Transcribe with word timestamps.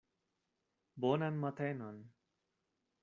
Bonan 0.97 1.33
matenon! 1.43 2.03